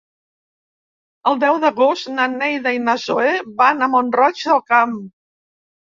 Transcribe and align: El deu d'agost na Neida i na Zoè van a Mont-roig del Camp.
El 1.31 1.37
deu 1.43 1.59
d'agost 1.65 2.09
na 2.15 2.27
Neida 2.33 2.73
i 2.79 2.81
na 2.87 2.97
Zoè 3.07 3.35
van 3.63 3.87
a 3.89 3.93
Mont-roig 3.97 4.43
del 4.49 4.65
Camp. 4.75 5.01